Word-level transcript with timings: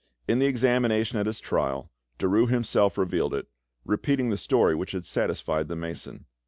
In 0.27 0.39
the 0.39 0.47
examination 0.47 1.19
at 1.19 1.27
his 1.27 1.39
trial. 1.39 1.91
Derues 2.17 2.49
himself 2.49 2.97
revealed 2.97 3.35
it, 3.35 3.47
repeating 3.85 4.31
the 4.31 4.35
story 4.37 4.73
which 4.73 4.93
had 4.93 5.05
satisfied 5.05 5.67
the 5.67 5.75
mason. 5.75 6.25